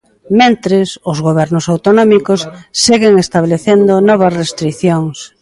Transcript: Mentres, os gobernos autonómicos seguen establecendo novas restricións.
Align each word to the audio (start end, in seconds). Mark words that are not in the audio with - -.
Mentres, 0.39 0.89
os 1.11 1.17
gobernos 1.27 1.65
autonómicos 1.73 2.41
seguen 2.85 3.13
establecendo 3.25 3.93
novas 4.09 4.35
restricións. 4.41 5.17